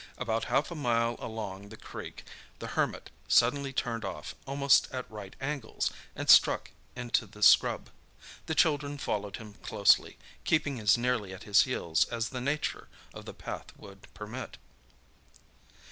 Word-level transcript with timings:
About 0.17 0.45
half 0.45 0.71
a 0.71 0.75
mile 0.75 1.15
along 1.19 1.69
the 1.69 1.77
creek 1.77 2.23
the 2.57 2.69
Hermit 2.69 3.11
suddenly 3.27 3.71
turned 3.71 4.03
off 4.03 4.33
almost 4.47 4.91
at 4.91 5.05
right 5.11 5.35
angles, 5.39 5.91
and 6.15 6.27
struck 6.27 6.71
into 6.95 7.27
the 7.27 7.43
scrub. 7.43 7.91
The 8.47 8.55
children 8.55 8.97
followed 8.97 9.35
him 9.35 9.53
closely, 9.61 10.17
keeping 10.43 10.79
as 10.79 10.97
nearly 10.97 11.35
at 11.35 11.43
his 11.43 11.65
heels 11.69 12.05
as 12.05 12.29
the 12.29 12.41
nature 12.41 12.87
of 13.13 13.25
the 13.25 13.33
path 13.35 13.77
would 13.77 14.11
permit. 14.15 14.57